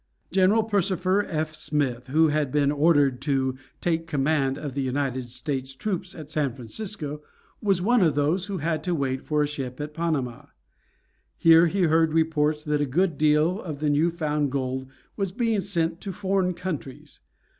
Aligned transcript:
General 0.31 0.63
Persifor 0.63 1.25
F. 1.29 1.53
Smith, 1.53 2.07
who 2.07 2.29
had 2.29 2.51
been 2.51 2.71
ordered 2.71 3.21
to 3.21 3.55
take 3.81 4.07
command 4.07 4.57
of 4.57 4.73
the 4.73 4.81
United 4.81 5.29
States 5.29 5.75
troops 5.75 6.15
at 6.15 6.31
San 6.31 6.53
Francisco, 6.55 7.21
was 7.61 7.83
one 7.83 8.01
of 8.01 8.15
those 8.15 8.47
who 8.47 8.57
had 8.57 8.83
to 8.83 8.95
wait 8.95 9.21
for 9.21 9.43
a 9.43 9.47
ship 9.47 9.79
at 9.79 9.93
Panama. 9.93 10.47
Here 11.37 11.67
he 11.67 11.83
heard 11.83 12.13
reports 12.13 12.63
that 12.63 12.81
a 12.81 12.87
good 12.87 13.15
deal 13.19 13.61
of 13.61 13.79
the 13.79 13.91
new 13.91 14.09
found 14.09 14.51
gold 14.51 14.87
was 15.15 15.31
being 15.31 15.61
sent 15.61 16.01
to 16.01 16.11
foreign 16.11 16.55
countries. 16.55 17.19